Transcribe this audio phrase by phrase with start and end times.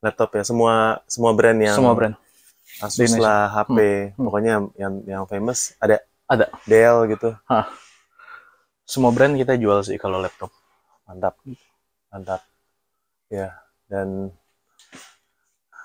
[0.00, 0.74] laptop ya semua
[1.04, 2.16] semua brand yang Semua brand.
[2.78, 3.78] Asus lah HP
[4.12, 4.24] Hmm.
[4.24, 6.46] pokoknya yang yang famous ada Ada.
[6.64, 7.34] Dell gitu
[8.82, 10.48] Semua brand kita jual sih kalau laptop.
[11.02, 11.34] mantap
[12.06, 12.40] mantap
[13.26, 13.50] ya
[13.86, 14.30] dan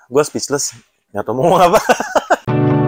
[0.06, 0.70] gue speechless
[1.10, 1.82] nggak tahu mau apa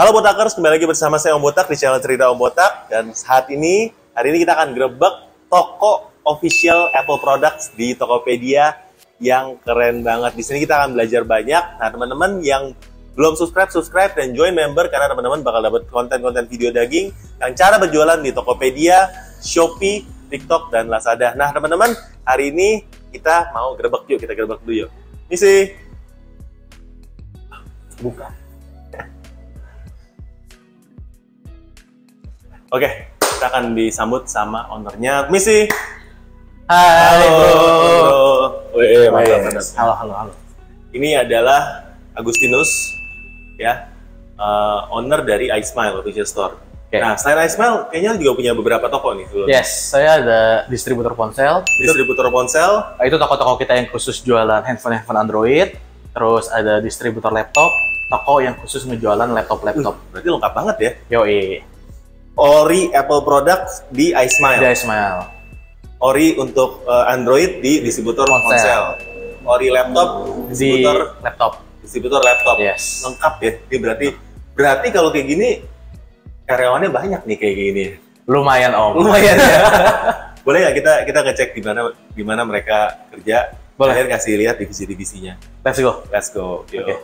[0.00, 3.52] Halo Botakers, kembali lagi bersama saya Om Botak di channel Cerita Om Botak dan saat
[3.52, 5.14] ini, hari ini kita akan grebek
[5.52, 8.80] toko official Apple Products di Tokopedia
[9.20, 10.32] yang keren banget.
[10.32, 11.64] Di sini kita akan belajar banyak.
[11.76, 12.72] Nah, teman-teman yang
[13.12, 17.76] belum subscribe, subscribe dan join member karena teman-teman bakal dapat konten-konten video daging yang cara
[17.76, 19.04] berjualan di Tokopedia,
[19.44, 21.36] Shopee, TikTok, dan Lazada.
[21.36, 21.92] Nah, teman-teman,
[22.24, 24.90] hari ini kita mau grebek yuk, kita grebek dulu yuk.
[25.28, 25.76] Misi.
[28.00, 28.49] Buka.
[32.70, 32.86] Oke,
[33.18, 35.66] kita akan disambut sama ownernya, Misi.
[36.70, 37.26] Hai.
[38.70, 39.66] Wih, Mantap, mantap, mantap.
[39.74, 40.32] Halo, halo, halo.
[40.94, 42.70] Ini adalah Agustinus,
[43.58, 43.90] ya,
[44.38, 46.54] eh, owner dari iSmile Official Store.
[46.86, 47.02] Oke.
[47.02, 49.26] Nah, selain iSmile, kayaknya juga punya beberapa toko nih.
[49.26, 49.50] sebelumnya.
[49.50, 50.40] Yes, saya ada
[50.70, 51.66] distributor ponsel.
[51.82, 55.74] Distributor ponsel, Itu toko-toko kita yang khusus jualan handphone-handphone Android.
[56.14, 57.74] Terus ada distributor laptop,
[58.14, 59.94] toko yang khusus ngejualan laptop-laptop.
[60.14, 60.90] berarti lengkap banget ya.
[61.18, 61.66] Yoi,
[62.40, 64.58] Ori Apple Products di iSmile.
[64.58, 65.16] dia Ismail.
[66.00, 68.48] Ori untuk eh, Android di distributor Ponsel.
[68.48, 68.82] ponsel.
[69.44, 70.08] Ori laptop,
[70.48, 71.52] Di distributor laptop.
[71.84, 72.56] distributor laptop.
[72.56, 73.04] Yes.
[73.04, 73.52] Lengkap ya.
[73.68, 74.06] Ini berarti
[74.50, 75.48] berarti kalau kayak gini
[76.44, 77.84] karyawannya banyak nih kayak gini.
[78.24, 78.96] Lumayan om.
[78.96, 79.60] Lumayan ya.
[80.46, 83.52] Boleh nggak kita kita ngecek di mana di mana mereka kerja?
[83.76, 83.92] Boleh.
[83.92, 85.36] Kalian kasih lihat divisi-divisinya.
[85.60, 86.00] Let's go.
[86.08, 86.64] Let's go.
[86.72, 86.80] Yo.
[86.80, 86.94] Oke.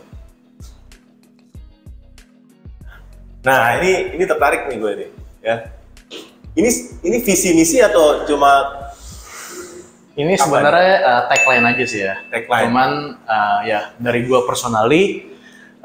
[3.41, 5.09] Nah, ini ini tertarik nih gue nih,
[5.47, 5.55] ya.
[6.57, 6.69] Ini
[7.07, 8.83] ini visi misi atau cuma
[10.17, 12.17] Ini sebenarnya uh, tagline aja sih ya.
[12.33, 12.73] tagline?
[12.73, 12.91] Cuman
[13.21, 15.29] uh, ya dari gua personally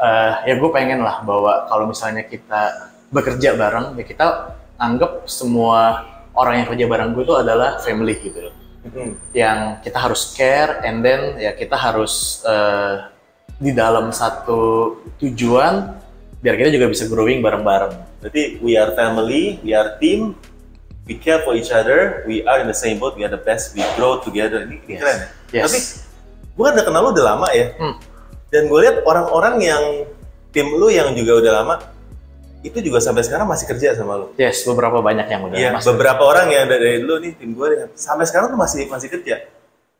[0.02, 4.26] uh, ya gue pengen lah bahwa kalau misalnya kita bekerja bareng ya kita
[4.80, 8.54] anggap semua orang yang kerja bareng gue itu adalah family gitu loh.
[8.82, 9.14] Hmm.
[9.30, 13.12] Yang kita harus care and then ya kita harus uh,
[13.62, 16.02] di dalam satu tujuan
[16.42, 17.94] biar kita juga bisa growing bareng-bareng.
[18.19, 20.34] Berarti we are family, we are team,
[21.06, 23.78] we care for each other, we are in the same boat, we are the best,
[23.78, 24.66] we grow together.
[24.66, 25.00] Ini, Yes.
[25.00, 25.26] keren ya.
[25.54, 25.64] Yes.
[25.64, 25.78] Tapi
[26.52, 27.66] gue kan udah kenal lu udah lama ya.
[27.78, 27.94] Hmm.
[28.52, 29.82] Dan gue lihat orang-orang yang
[30.52, 31.75] tim lu yang juga udah lama
[32.62, 34.26] itu juga sampai sekarang masih kerja sama lu.
[34.38, 37.66] Yes, beberapa banyak yang udah Iya, beberapa orang yang dari, dari dulu nih tim gue
[37.94, 39.47] sampai sekarang tuh masih masih kerja.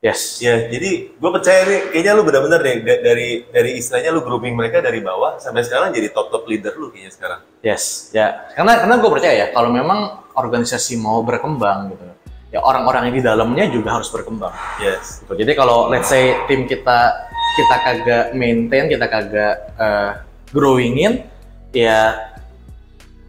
[0.03, 0.43] Yes.
[0.43, 4.59] Ya, jadi gue percaya nih, kayaknya lu benar-benar deh da- dari dari istilahnya lu grooming
[4.59, 7.41] mereka dari bawah sampai sekarang jadi top top leader lu kayaknya sekarang.
[7.63, 12.03] Yes, ya karena karena gue percaya ya kalau memang organisasi mau berkembang gitu,
[12.51, 14.51] ya orang-orang yang di dalamnya juga harus berkembang.
[14.83, 15.23] Yes.
[15.23, 15.39] Gitu.
[15.39, 20.19] Jadi kalau let's say tim kita kita kagak maintain, kita kagak uh,
[20.51, 21.31] growingin,
[21.71, 22.19] ya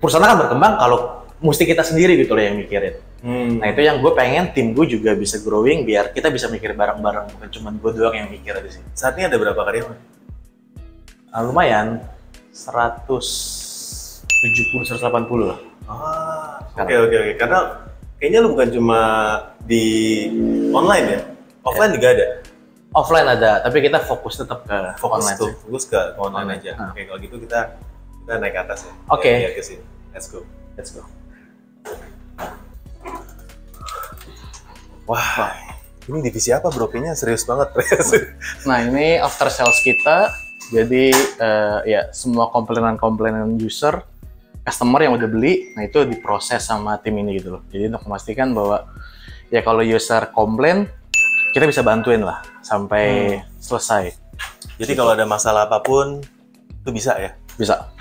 [0.01, 2.95] perusahaan akan berkembang kalau mesti kita sendiri gitu loh yang mikirin.
[3.19, 3.59] Hmm.
[3.59, 7.35] Nah itu yang gue pengen tim gue juga bisa growing biar kita bisa mikir bareng-bareng
[7.35, 8.87] bukan cuma gue doang yang mikir di sini.
[8.95, 9.99] Saat ini ada berapa karyawan?
[11.33, 11.99] Nah, lumayan
[12.55, 15.03] 170 180
[15.43, 15.59] lah.
[15.83, 17.33] Ah, oke oke oke.
[17.35, 17.59] Karena
[18.23, 18.99] kayaknya lu bukan cuma
[19.67, 19.83] di
[20.71, 21.19] online ya,
[21.67, 22.27] offline juga ada.
[22.93, 26.61] offline ada tapi kita fokus tetap ke Fokus online tuh, fokus ke online Online.
[26.61, 26.71] aja.
[26.77, 26.93] Ah.
[26.93, 27.59] Oke kalau gitu kita
[28.23, 28.93] kita naik ke atas ya.
[29.09, 29.31] Oke.
[29.33, 29.83] Ya, biar ke sini.
[30.13, 30.45] Let's go.
[30.77, 31.22] let's go
[35.03, 35.51] Wah,
[36.05, 36.87] ini divisi apa bro?
[36.87, 37.75] Kayaknya serius banget.
[38.67, 40.31] nah ini after sales kita
[40.69, 43.99] jadi eh, ya semua komplainan-komplainan user
[44.63, 48.55] customer yang udah beli nah itu diproses sama tim ini gitu loh jadi untuk memastikan
[48.55, 48.87] bahwa
[49.49, 50.87] ya kalau user komplain
[51.51, 53.03] kita bisa bantuin lah sampai
[53.37, 53.59] Hmm.
[53.59, 54.03] selesai
[54.73, 56.23] Jadi kalau ada masalah apa pun
[56.73, 57.35] itu bisa ya.
[57.53, 57.91] bisa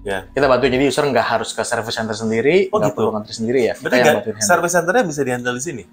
[0.00, 0.24] Ya.
[0.30, 2.96] kita bantu jadi user nggak harus ke service center sendiri Oh, nggak gitu?
[2.96, 4.46] perlu ngantri sendiri ya Berarti yang bantuin handle.
[4.46, 5.84] service centernya bisa dihandle di sini.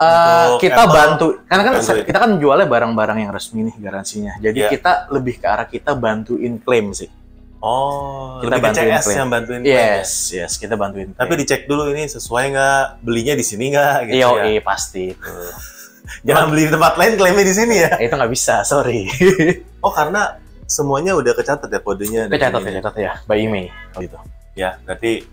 [0.00, 4.32] Untuk kita Apple, bantu karena kan kita kan jualnya barang-barang yang resmi nih garansinya.
[4.38, 4.68] Jadi Iya.
[4.70, 7.12] kita lebih ke arah kita bantuin klaim sih.
[7.60, 9.18] Oh, Kita lebih bantuin CS klaim.
[9.18, 9.60] yang bantuin.
[9.60, 10.00] klaim ya?
[10.00, 11.12] Yes, yes, kita bantuin.
[11.12, 14.44] Tapi dicek dulu ini sesuai nggak, belinya di sini nggak gitu Iya, ya.
[14.48, 15.34] iya pasti itu.
[16.26, 17.92] Jangan beli di tempat lain, klaimnya di sini ya.
[18.00, 19.04] Eh, itu nggak bisa, sorry.
[19.84, 22.28] Oh, karena semuanya udah kecatat ya kodenya.
[22.28, 24.16] dan Kecatat ya, ya, by email gitu.
[24.52, 25.24] Ya, berarti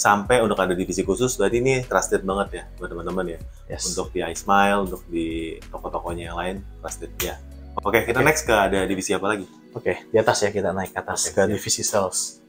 [0.00, 3.38] sampai untuk ada divisi khusus berarti ini trusted banget ya buat teman-teman ya
[3.68, 3.84] Yes.
[3.92, 7.36] untuk di iSmile untuk di toko-tokonya yang lain trusted ya
[7.84, 8.24] oke kita Oke.
[8.24, 11.36] next ke ada divisi apa lagi Oke, di atas ya kita naik ke atas Oke,
[11.36, 11.50] ke siap.
[11.52, 12.40] divisi sales.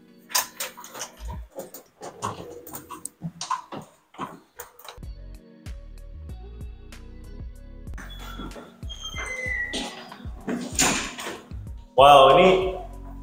[11.95, 12.47] wow ini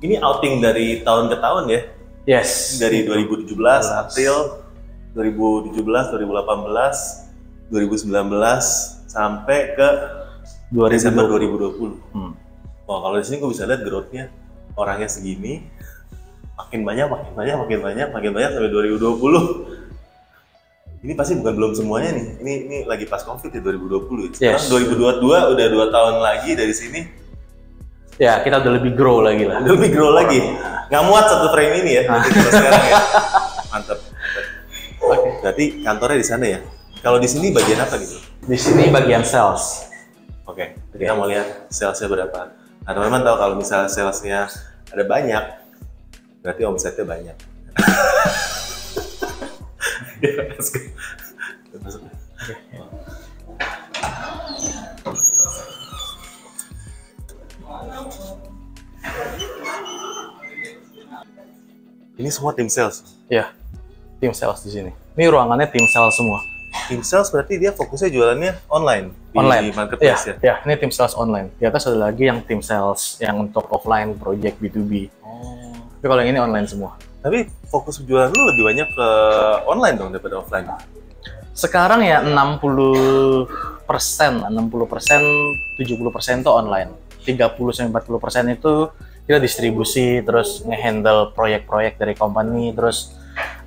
[0.05, 1.81] ini outing dari tahun ke tahun ya
[2.29, 2.77] Yes.
[2.77, 3.57] dari 2017
[3.97, 4.35] April
[5.17, 8.13] 2017 2018 2019
[9.09, 9.89] sampai ke
[10.93, 12.37] Desember 2020 Hmm.
[12.85, 14.29] Wah kalau di sini gue bisa lihat growth-nya
[14.73, 15.65] orangnya segini,
[16.55, 19.89] makin banyak, makin banyak, makin banyak, makin banyak sampai 2020.
[20.99, 22.27] Ini pasti bukan belum semuanya nih.
[22.39, 24.33] Ini ini lagi pas covid ya 2020.
[24.39, 24.57] ya.
[24.57, 24.69] Sekarang Yes.
[24.69, 27.01] 2022 udah dua tahun lagi dari sini,
[28.19, 29.63] Ya, kita udah lebih grow lagi lah.
[29.63, 30.43] udah lebih grow lagi.
[30.88, 32.02] Nggak muat satu frame ini ya.
[32.08, 32.96] Kalau sekarang ya.
[33.73, 33.99] Mantap.
[34.02, 34.49] mantap.
[35.05, 35.29] Oke.
[35.44, 36.61] Berarti kantornya di sana ya.
[36.99, 38.19] Kalau di sini bagian apa gitu?
[38.49, 39.87] Di sini bagian sales.
[40.49, 42.50] Oke, kita mau lihat salesnya berapa.
[42.82, 44.49] Nah, teman-teman tahu kalau misalnya salesnya
[44.88, 45.44] ada banyak,
[46.40, 47.37] berarti omsetnya banyak.
[50.19, 50.82] Ya, let's go.
[51.79, 52.02] Masuk.
[62.19, 63.06] Ini semua tim sales.
[63.31, 63.55] Ya,
[64.19, 64.91] tim sales di sini.
[65.15, 66.43] Ini ruangannya tim sales semua.
[66.91, 69.70] Tim sales berarti dia fokusnya jualannya online di online.
[69.70, 70.35] marketplace ya, ya.
[70.43, 71.55] ya, ini tim sales online.
[71.62, 75.06] Di atas ada lagi yang tim sales yang untuk offline project B2B.
[75.23, 75.79] Oh.
[76.03, 76.99] Tapi kalau yang ini online semua.
[77.23, 79.09] Tapi fokus jualan lu lebih banyak ke
[79.71, 80.67] online dong daripada offline.
[81.55, 85.23] Sekarang ya 60 persen, 60 persen,
[85.79, 86.91] 70 persen itu online.
[87.23, 88.91] 30 sampai 40 persen itu
[89.29, 93.13] kita distribusi, terus ngehandle proyek-proyek dari company, terus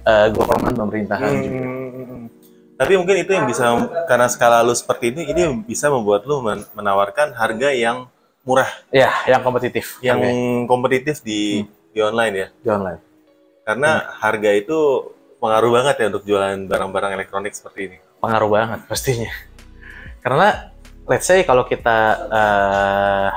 [0.02, 1.62] eh, government pemerintahan juga.
[1.62, 2.26] Hmm.
[2.74, 3.78] Tapi mungkin itu yang bisa
[4.10, 8.10] karena skala lu seperti ini, ini bisa membuat lu men- menawarkan harga yang
[8.42, 11.62] murah, Ya, yang kompetitif, yang harganya kompetitif di
[11.94, 12.48] di online ya.
[12.58, 13.00] di online.
[13.62, 14.78] Karena harga itu
[15.38, 17.98] pengaruh banget ya untuk jualan barang-barang elektronik seperti ini.
[18.18, 19.30] pengaruh banget pastinya.
[20.26, 20.74] Karena
[21.06, 21.98] let's say kalau kita
[22.34, 23.30] eh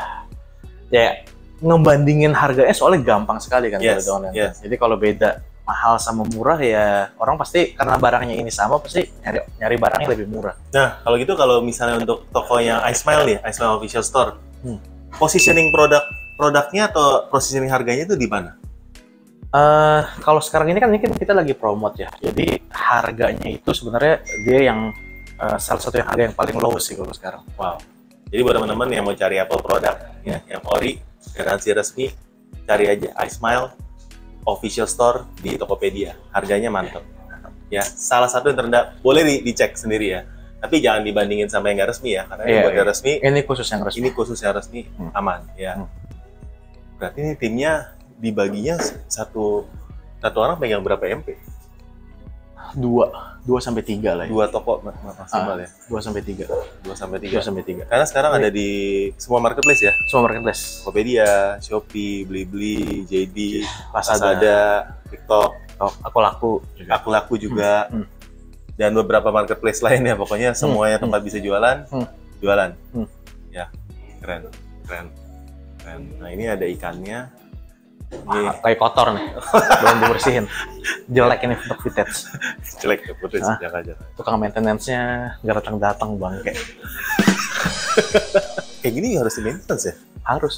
[0.88, 1.20] ya
[1.60, 4.34] ngebandingin harganya soalnya gampang sekali kan Yes, kalau online.
[4.34, 4.58] yes.
[4.62, 9.38] Jadi kalau beda mahal sama murah ya orang pasti karena barangnya ini sama pasti nyari
[9.56, 10.54] nyari barangnya lebih murah.
[10.74, 14.30] Nah, kalau gitu kalau misalnya untuk tokonya iSmile nih, iSmile Official Store,
[14.60, 14.80] Hmm.
[15.14, 16.04] positioning produk
[16.36, 18.56] produknya atau positioning harganya itu di mana?
[19.54, 22.10] eh kalau sekarang ini kan ini kita lagi promote ya.
[22.18, 24.90] Jadi harganya itu sebenarnya dia yang
[25.38, 27.42] eh, salah satu yang harga yang paling low sih kalau sekarang.
[27.54, 27.78] Wow.
[28.26, 29.94] Jadi buat teman-teman yang mau cari Apple produk,
[30.26, 30.98] ya, yang ori,
[31.32, 32.06] garansi resmi,
[32.64, 33.72] cari aja iSmile
[34.44, 36.12] official store di Tokopedia.
[36.30, 37.00] Harganya mantap.
[37.72, 38.92] Ya, salah satu yang terendah.
[39.00, 40.20] Boleh di- dicek sendiri ya.
[40.60, 42.92] Tapi jangan dibandingin sama yang nggak resmi ya, karena yang Iya, buat yang iya.
[42.92, 43.98] resmi Ini khusus yang resmi.
[44.00, 45.10] ini khusus yang resmi Hmm.
[45.12, 45.72] aman ya.
[45.76, 45.88] Hmm.
[46.96, 47.72] Berarti ini timnya
[48.16, 48.76] dibaginya
[49.08, 49.68] satu
[50.20, 51.36] satu orang pegang berapa MP?
[52.74, 53.06] Dua
[53.40, 54.32] dua sampai tiga lah ya.
[54.32, 55.68] Dua toko ma- ma- maksimal ya.
[55.86, 56.46] Dua sampai tiga.
[56.80, 57.38] Dua sampai Dua tiga.
[57.40, 57.82] sampai tiga.
[57.84, 58.68] Karena sekarang ada di
[59.14, 59.92] semua marketplace ya.
[60.06, 60.80] Semua marketplace.
[60.80, 61.28] Tokopedia,
[61.58, 64.58] Shopee, Blibli, JD, Lazada, Lazada,
[65.06, 66.90] TikTok, Tok, aku laku juga.
[66.94, 68.06] Aku Laku juga, Hmm.
[68.74, 70.14] dan beberapa marketplace lainnya.
[70.14, 71.06] Pokoknya semuanya Hmm.
[71.06, 72.06] tempat bisa jualan, Hmm.
[72.38, 72.70] jualan.
[72.90, 73.06] Hmm.
[73.50, 73.70] Ya,
[74.18, 74.50] keren,
[74.82, 75.06] keren,
[75.78, 76.02] keren.
[76.16, 77.43] Nah ini ada ikannya.
[78.22, 79.26] Wah, kayak kotor nih.
[79.82, 80.44] Belum dibersihin.
[81.06, 82.30] Jelek ini untuk vintage.
[82.78, 83.58] jelek ya putri, Hah?
[83.58, 84.06] jangan jangan.
[84.14, 85.00] Tukang maintenance-nya
[85.40, 86.52] nggak datang-datang bangke.
[88.80, 89.94] Kayak gini harus di maintenance ya?
[90.22, 90.54] Harus.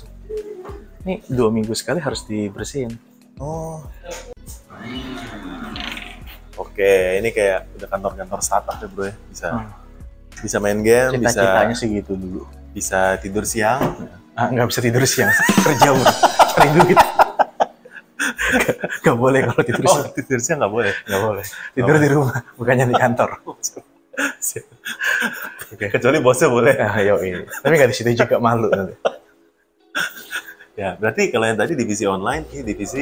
[1.02, 2.90] Ini dua minggu sekali harus dibersihin.
[3.38, 3.84] Oh.
[6.56, 9.14] Oke, ini kayak udah kantor-kantor startup ya bro ya.
[9.28, 9.68] Bisa Hmm.
[10.36, 12.42] bisa main game, bisa Cita-citanya sih gitu dulu.
[12.72, 13.80] bisa tidur siang.
[14.32, 15.32] Ah, nggak bisa tidur siang.
[15.62, 16.04] Kerja bro.
[16.52, 16.98] Cari duit.
[19.06, 20.10] Nggak boleh kalau tidur Oh, siang.
[20.18, 20.92] tidur siang nggak boleh.
[21.06, 21.44] Nggak boleh.
[21.78, 23.30] Tidur di rumah, bukannya di kantor.
[25.70, 26.74] Oke, kecuali bosnya boleh.
[26.82, 27.46] Ah, yoi.
[27.46, 28.94] Tapi nggak di situ juga malu nanti.
[30.76, 33.00] Ya, berarti kalau yang tadi divisi online, ini divisi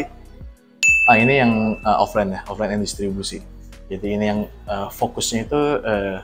[1.05, 3.45] Ah ini yang uh, offline ya, offline and distribusi.
[3.93, 6.23] Jadi ini yang uh, fokusnya itu uh,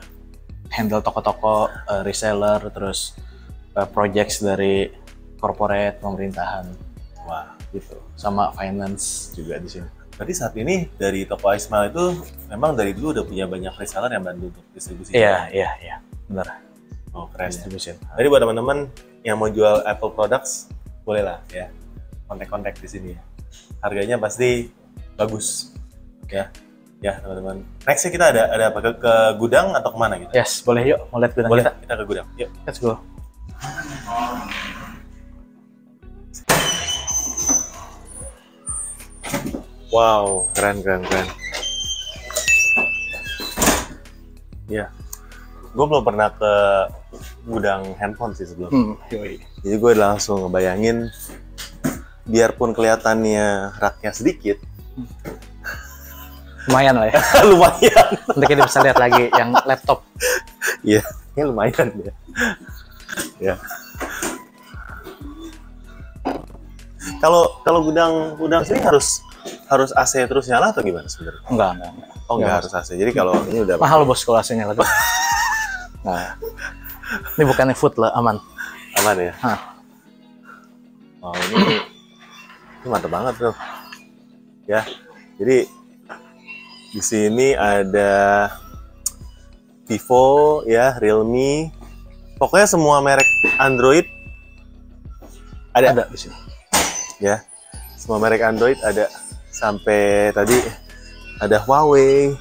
[0.73, 3.13] handle toko-toko, uh, reseller, terus
[3.77, 4.89] uh, projects dari
[5.37, 6.65] corporate, pemerintahan,
[7.29, 7.53] wah.
[7.69, 7.93] gitu.
[8.21, 9.89] Sama finance juga di sini.
[10.13, 12.21] Berarti saat ini dari toko Ismail itu
[12.53, 15.17] memang dari dulu udah punya banyak reseller yang bantu untuk distribusi.
[15.17, 15.95] Iya, iya, iya,
[16.29, 16.61] benar.
[17.17, 17.57] Oh, keren ya.
[17.57, 17.97] Distribusi.
[17.97, 18.85] Jadi buat teman-teman
[19.25, 20.69] yang mau jual Apple products,
[21.01, 21.73] boleh lah ya.
[22.29, 23.21] Kontak-kontak di sini ya.
[23.81, 24.69] Harganya pasti
[25.17, 25.73] bagus.
[26.29, 26.53] Ya.
[27.01, 27.65] ya teman-teman.
[27.89, 30.29] Nextnya kita ada ada apa ke, ke gudang atau ke mana gitu?
[30.37, 31.09] Yes, boleh yuk.
[31.09, 31.73] Mau lihat gudang Boleh kita?
[31.81, 32.27] kita ke gudang.
[32.37, 32.49] Yuk.
[32.69, 33.01] Let's go.
[39.91, 41.27] Wow, keren keren keren.
[44.71, 44.87] Ya,
[45.75, 46.53] gue belum pernah ke
[47.43, 48.71] gudang handphone sih sebelum.
[48.71, 49.43] Hmm, yoi.
[49.61, 51.11] Jadi gue langsung ngebayangin,
[52.23, 54.63] biarpun kelihatannya raknya sedikit,
[56.69, 57.17] Lumayan lah ya.
[57.49, 58.09] lumayan.
[58.31, 59.99] Nanti kita bisa lihat lagi yang laptop.
[60.81, 61.01] Iya,
[61.37, 62.13] ini lumayan ya.
[63.37, 63.55] ya.
[67.21, 69.21] Kalau kalau gudang gudang sini harus
[69.71, 71.47] harus AC terus nyala atau gimana sebenarnya?
[71.47, 72.09] Enggak, enggak, enggak.
[72.27, 72.89] Oh nggak Nggak harus AC.
[72.99, 74.83] Jadi kalau ini udah Mahal bos kalau AC-nya lagi.
[76.01, 76.33] Nah,
[77.37, 78.41] ini bukannya food lah, aman.
[78.97, 79.33] aman ya.
[79.37, 79.59] Hah.
[81.21, 81.77] Wow ini
[82.81, 83.53] ini mantap banget tuh.
[84.65, 84.81] Ya,
[85.37, 85.69] jadi
[86.89, 88.49] di sini ada
[89.85, 91.69] Vivo ya, Realme,
[92.41, 93.29] pokoknya semua merek
[93.61, 94.09] Android
[95.69, 96.33] ada, Ada di sini.
[97.21, 97.45] ya.
[97.93, 99.05] Semua merek Android ada
[99.51, 100.57] sampai tadi
[101.37, 102.33] ada Huawei.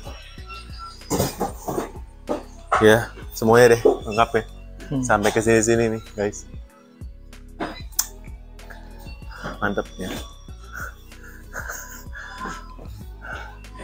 [2.81, 4.43] Ya, semuanya deh lengkap ya.
[4.90, 5.02] Hmm.
[5.05, 6.49] Sampai ke sini-sini nih, guys.
[9.61, 10.09] Mantep ya.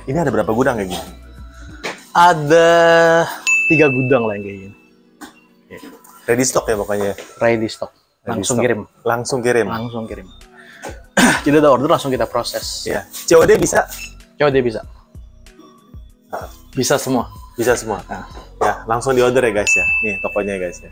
[0.07, 1.07] Ini ada berapa gudang kayak gini?
[2.17, 2.69] Ada
[3.69, 4.77] tiga gudang lah yang kayak gini.
[6.27, 7.13] Ready stock ya pokoknya.
[7.43, 7.93] Ready stock.
[8.23, 8.65] Ready Langsung stock.
[8.65, 8.81] kirim.
[9.05, 9.67] Langsung kirim.
[9.69, 10.27] Langsung kirim.
[11.47, 12.83] Jadi ada order langsung kita proses.
[12.83, 13.07] Ya.
[13.07, 13.87] COD bisa?
[14.35, 14.83] Dia bisa.
[16.75, 17.31] Bisa semua.
[17.55, 18.03] Bisa semua.
[18.11, 18.27] Nah.
[18.59, 19.87] Ya, langsung di order ya guys ya.
[20.03, 20.91] Nih tokonya guys ya.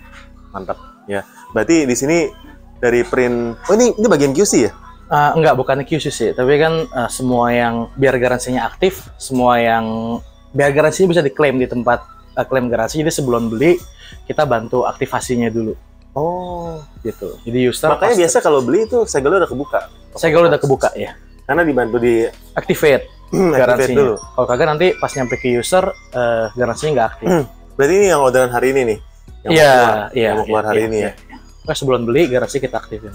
[0.55, 0.79] Mantap.
[1.11, 1.27] Ya.
[1.51, 2.31] Berarti di sini
[2.79, 4.73] dari print Oh ini ini bagian QC ya?
[5.11, 6.31] Eh, enggak, bukan QC sih.
[6.31, 10.17] Tapi kan eh, semua yang biar garansinya aktif, semua yang
[10.55, 11.99] biar garansinya bisa diklaim di tempat
[12.39, 13.03] eh, klaim garansi.
[13.03, 13.75] Jadi sebelum beli
[14.31, 15.75] kita bantu aktivasinya dulu
[16.15, 17.39] Oh, gitu.
[17.43, 19.81] Jadi user makanya biasa kalau beli itu segelnya udah kebuka.
[20.15, 21.19] segel udah kebuka ya.
[21.43, 22.23] Karena dibantu di
[22.55, 23.99] Activate activate garansinya.
[23.99, 24.15] dulu.
[24.19, 27.29] Kalau kagak nanti pas nyampe ke user eh, garansinya nggak aktif.
[27.75, 28.99] Berarti ini yang orderan hari ini nih.
[29.45, 30.25] Iya, keluar, iya.
[30.25, 31.13] yang mau keluar iya, hari iya, ini ya.
[31.65, 33.13] Nah, sebelum beli garansi kita aktifin.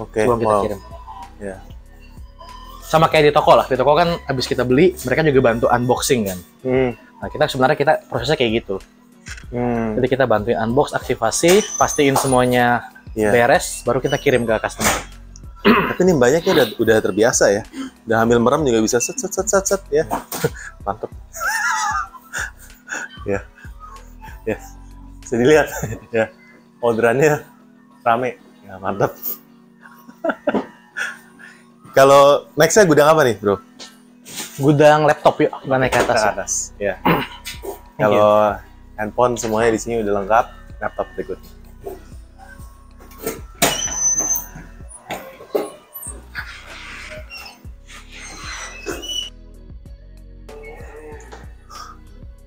[0.00, 0.24] Oke.
[0.24, 0.62] sebelum kita wow.
[0.64, 0.80] kirim.
[1.38, 1.56] Ya.
[2.88, 3.66] Sama kayak di toko lah.
[3.68, 6.38] Di toko kan habis kita beli, mereka juga bantu unboxing kan.
[6.66, 6.90] Hmm.
[6.96, 8.80] Nah, kita sebenarnya kita prosesnya kayak gitu.
[9.50, 9.98] Hmm.
[9.98, 13.34] Jadi kita bantuin unbox, aktivasi, pastiin semuanya Iya.
[13.34, 14.94] beres, baru kita kirim ke customer.
[15.60, 17.62] Tapi ini banyak ya udah, udah terbiasa ya.
[18.06, 20.06] Udah hamil merem juga bisa set set set set set ya.
[20.86, 21.10] Mantep.
[23.34, 23.42] ya.
[24.46, 24.56] Ya.
[25.20, 25.68] Bisa dilihat
[26.16, 26.30] ya.
[26.80, 27.44] Orderannya
[28.06, 28.38] rame.
[28.64, 29.12] Ya, mantep.
[31.92, 33.58] Kalau nextnya gudang apa nih, Bro?
[34.62, 36.16] Gudang laptop yuk, kita naik ke atas.
[36.16, 36.32] Ke ya.
[36.32, 36.52] atas.
[36.78, 36.94] Ya.
[37.98, 38.54] Kalau
[39.00, 40.46] handphone semuanya di sini udah lengkap,
[40.84, 41.40] laptop berikut.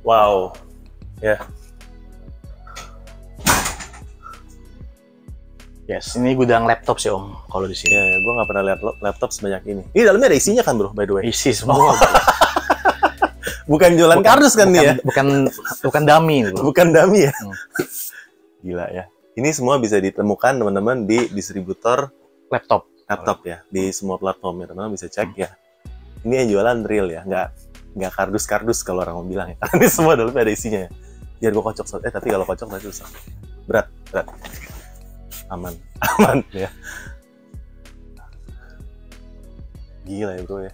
[0.04, 0.54] Wow.
[1.24, 1.40] Ya.
[5.84, 7.92] Yes, ini gudang laptop sih om, kalau di Ya, sini.
[7.92, 9.84] ya gue nggak pernah lihat laptop sebanyak ini.
[9.92, 10.96] Ini dalamnya ada isinya kan, bro?
[10.96, 11.24] By the way.
[11.28, 11.92] Isi semua.
[13.64, 14.94] Bukan jualan kardus kan bukan, nih ya?
[15.04, 15.28] Bukan
[15.84, 16.62] bukan bro.
[16.68, 17.34] Bukan dummy ya?
[17.34, 17.56] Hmm.
[18.66, 19.04] Gila ya.
[19.34, 22.14] Ini semua bisa ditemukan teman-teman di distributor
[22.54, 22.86] laptop.
[23.04, 25.50] laptop ya, di semua platform ya teman-teman bisa cek ya.
[26.24, 27.48] Ini yang jualan real ya, nggak
[27.94, 29.58] nggak kardus-kardus kalau orang mau bilang ya.
[29.78, 30.90] Ini semua dalamnya ada isinya ya.
[31.44, 33.08] Biar gue kocok, eh tapi kalau kocok berarti susah.
[33.68, 34.28] Berat, berat.
[35.52, 35.76] Aman,
[36.16, 36.72] aman ya.
[40.08, 40.74] Gila ya bro ya.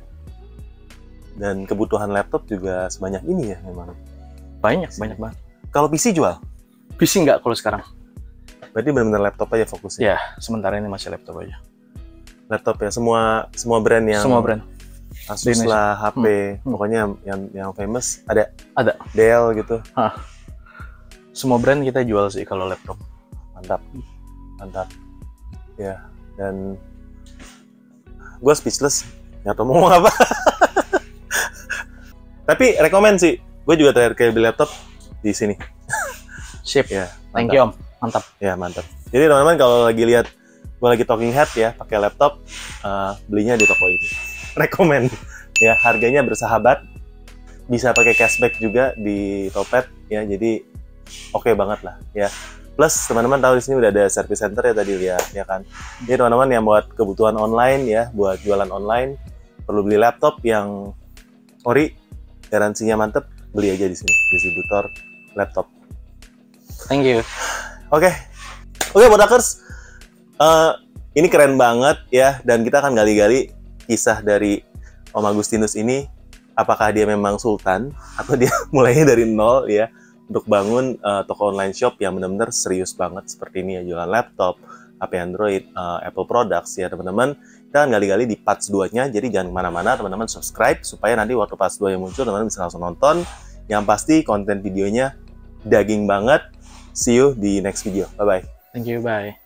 [1.35, 3.93] Dan kebutuhan laptop juga sebanyak ini ya memang.
[4.59, 5.37] Banyak, banyak banget.
[5.69, 6.41] Kalau PC jual,
[6.97, 7.83] PC nggak kalau sekarang?
[8.69, 10.01] berarti benar-benar laptop aja fokusnya.
[10.05, 11.57] Ya, sementara ini masih laptop aja.
[12.45, 14.61] Laptop ya, semua semua brand yang Semua brand.
[15.25, 16.25] Asus lah, HP,
[16.61, 16.77] Hmm.
[16.77, 18.53] pokoknya yang, yang famous ada.
[18.77, 18.93] Ada.
[19.17, 19.81] Dell gitu,
[21.33, 22.97] Semua brand kita jual sih kalau laptop.
[23.57, 23.81] mantap,
[24.61, 24.87] mantap.
[25.75, 26.05] Ya,
[26.37, 26.77] dan
[28.39, 29.03] gue speechless,
[29.43, 30.13] nggak tahu mau apa.
[32.49, 34.73] Tapi rekomend sih, gue juga terakhir kayak beli laptop
[35.21, 35.53] di sini.
[36.65, 36.89] Sip.
[36.89, 37.53] Ya, Thank mantap.
[37.53, 37.71] you om.
[38.01, 38.23] Mantap.
[38.41, 38.85] Ya mantap.
[39.13, 40.25] Jadi teman-teman kalau lagi lihat
[40.81, 42.41] gue lagi talking head ya pakai laptop,
[42.81, 44.07] eh, belinya di toko ini.
[44.57, 45.05] Rekomen.
[45.59, 46.87] Ya harganya bersahabat,
[47.69, 50.25] bisa pakai cashback juga di Topet ya.
[50.25, 50.65] Jadi
[51.35, 52.31] oke banget lah ya.
[52.79, 55.67] Plus teman-teman tahu di sini udah ada service center ya tadi lihat ya kan.
[56.07, 59.19] Jadi teman-teman yang buat kebutuhan online ya, buat jualan online
[59.67, 60.95] perlu beli laptop yang
[61.67, 61.98] ori
[62.49, 64.89] garansinya mantep, beli aja di sini, distributor
[65.37, 65.69] laptop.
[66.89, 67.21] Thank you.
[67.89, 68.09] Oke,
[68.93, 69.69] oke Botakers,
[70.39, 70.71] Eh,
[71.19, 73.51] ini keren banget ya, dan kita akan gali-gali
[73.91, 74.63] kisah dari
[75.11, 76.07] Om Agustinus ini.
[76.55, 79.91] Apakah dia memang sultan atau dia mulainya dari nol ya
[80.31, 84.55] untuk bangun eh, toko online shop yang benar-benar serius banget seperti ini ya jualan laptop,
[84.99, 87.39] HP Android, eh, Apple products ya teman-teman.
[87.69, 91.55] Kita akan gali-gali di parts 2-nya, jadi jangan ke mana-mana teman-teman subscribe supaya nanti waktu
[91.55, 93.23] parts 2 yang muncul teman-teman bisa langsung nonton.
[93.69, 95.13] Yang pasti konten videonya
[95.63, 96.41] daging banget.
[96.91, 98.09] See you di next video.
[98.17, 98.43] Bye-bye.
[98.73, 98.99] Thank you.
[98.99, 99.37] Bye.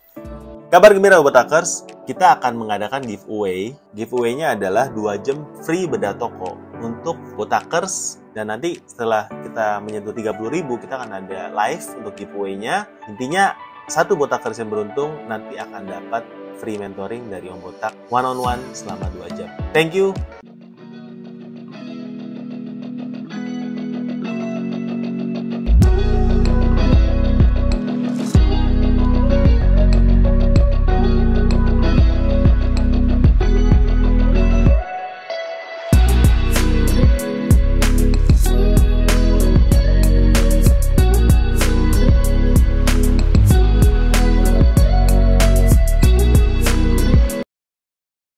[0.74, 3.78] Kabar gembira Botakers, kita akan mengadakan giveaway.
[3.94, 10.82] Giveaway-nya adalah 2 jam free bedah toko untuk Botakers dan nanti setelah kita menyentuh 30.000
[10.82, 12.90] kita akan ada live untuk giveaway-nya.
[13.06, 13.54] Intinya
[13.88, 16.24] satu Botakers yang beruntung nanti akan dapat
[16.56, 19.48] free mentoring dari Om Botak one on one selama 2 jam.
[19.76, 20.16] Thank you.